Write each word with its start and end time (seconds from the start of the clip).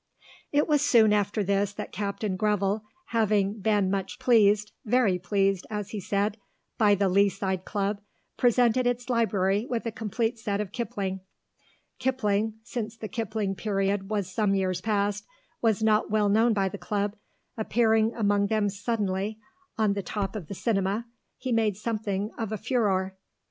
It 0.51 0.67
was 0.67 0.81
soon 0.81 1.13
after 1.13 1.43
this 1.43 1.73
that 1.73 1.91
Captain 1.91 2.35
Greville, 2.35 2.83
having 3.09 3.59
been 3.59 3.91
much 3.91 4.17
pleased 4.17 4.71
very 4.83 5.19
pleased, 5.19 5.67
as 5.69 5.91
he 5.91 5.99
said 5.99 6.37
by 6.79 6.95
the 6.95 7.07
Lea 7.07 7.29
side 7.29 7.65
Club, 7.65 8.01
presented 8.35 8.87
its 8.87 9.11
library 9.11 9.67
with 9.69 9.85
a 9.85 9.91
complete 9.91 10.39
set 10.39 10.59
of 10.59 10.71
Kipling. 10.71 11.19
Kipling, 11.99 12.55
since 12.63 12.97
the 12.97 13.07
Kipling 13.07 13.53
period 13.53 14.09
was 14.09 14.27
some 14.33 14.55
years 14.55 14.81
past, 14.81 15.27
was 15.61 15.83
not 15.83 16.09
well 16.09 16.29
known 16.29 16.51
by 16.53 16.67
the 16.67 16.79
Club; 16.79 17.15
appearing 17.55 18.11
among 18.15 18.47
them 18.47 18.69
suddenly, 18.69 19.37
on 19.77 19.93
the 19.93 20.01
top 20.01 20.35
of 20.35 20.47
the 20.47 20.55
Cinema, 20.55 21.05
he 21.37 21.51
made 21.51 21.77
something 21.77 22.31
of 22.39 22.51
a 22.51 22.57
furore. 22.57 23.15